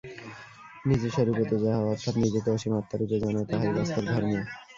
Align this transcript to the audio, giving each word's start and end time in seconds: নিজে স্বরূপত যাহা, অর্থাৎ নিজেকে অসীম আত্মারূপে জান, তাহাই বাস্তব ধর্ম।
নিজে 0.85 1.07
স্বরূপত 1.09 1.51
যাহা, 1.63 1.79
অর্থাৎ 1.85 2.13
নিজেকে 2.17 2.49
অসীম 2.51 2.73
আত্মারূপে 2.75 3.17
জান, 3.21 3.35
তাহাই 3.49 3.71
বাস্তব 3.77 4.03
ধর্ম। 4.07 4.31